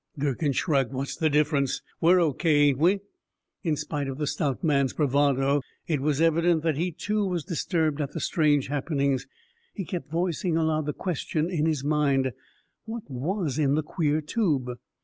[0.17, 0.91] Durkin shrugged.
[0.93, 1.83] "What's the difference?
[2.01, 2.33] We're O.
[2.33, 3.01] K., ain't we?"
[3.61, 8.01] In spite of the stout man's bravado, it was evident that he, too, was disturbed
[8.01, 9.27] at the strange happenings.
[9.75, 12.31] He kept voicing aloud the question in his mind;
[12.85, 14.71] what was in the queer tube?